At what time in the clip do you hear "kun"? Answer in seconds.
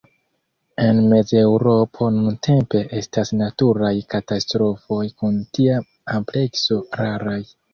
5.21-5.39